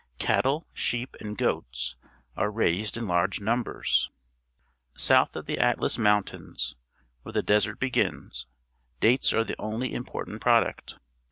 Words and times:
Cattle, 0.17 0.65
sheep, 0.73 1.15
and 1.19 1.37
goats 1.37 1.95
are 2.35 2.49
raised 2.49 2.97
in 2.97 3.07
large 3.07 3.39
numbers. 3.39 4.09
South 4.97 5.35
of 5.35 5.45
the 5.45 5.59
Atlas 5.59 5.95
JNlountains, 5.97 6.73
where 7.21 7.33
the 7.33 7.43
desert 7.43 7.79
begins. 7.79 8.47
Ploughing 8.99 8.99
with 8.99 9.01
Camels, 9.01 9.03
Algeria 9.11 9.17
dates 9.17 9.33
are 9.33 9.43
the 9.43 9.61
only 9.61 9.93
important 9.93 10.41
product. 10.41 10.95